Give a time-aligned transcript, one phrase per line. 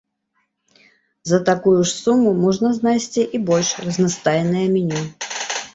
[1.31, 5.01] За такую ж суму можна знайсці і больш разнастайнае меню.